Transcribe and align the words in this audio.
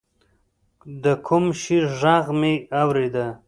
د 1.03 1.05
کوم 1.27 1.45
شي 1.61 1.77
ږغ 1.99 2.25
مې 2.39 2.53
اورېده. 2.81 3.27